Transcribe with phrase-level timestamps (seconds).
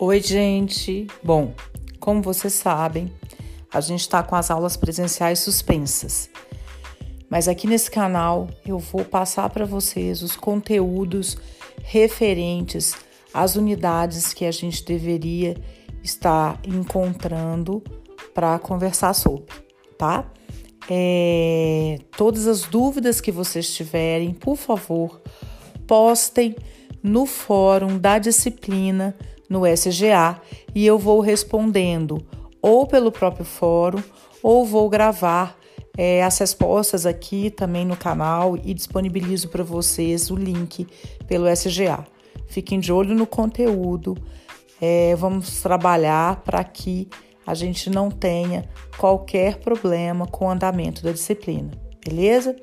[0.00, 1.08] Oi, gente.
[1.24, 1.52] Bom,
[1.98, 3.12] como vocês sabem,
[3.74, 6.30] a gente está com as aulas presenciais suspensas.
[7.28, 11.36] Mas aqui nesse canal eu vou passar para vocês os conteúdos
[11.82, 12.94] referentes
[13.34, 15.56] às unidades que a gente deveria
[16.00, 17.82] estar encontrando
[18.32, 19.52] para conversar sobre,
[19.98, 20.30] tá?
[20.88, 25.20] É, todas as dúvidas que vocês tiverem, por favor,
[25.88, 26.54] postem
[27.02, 29.16] no fórum da disciplina
[29.48, 30.40] no SGA
[30.74, 32.24] e eu vou respondendo
[32.60, 34.02] ou pelo próprio fórum
[34.42, 35.56] ou vou gravar
[35.96, 40.86] é, as respostas aqui também no canal e disponibilizo para vocês o link
[41.26, 42.06] pelo SGA.
[42.46, 44.16] Fiquem de olho no conteúdo,
[44.80, 47.08] é, vamos trabalhar para que
[47.46, 51.70] a gente não tenha qualquer problema com o andamento da disciplina,
[52.04, 52.54] beleza?